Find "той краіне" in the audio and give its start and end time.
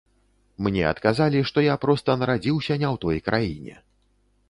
3.07-3.81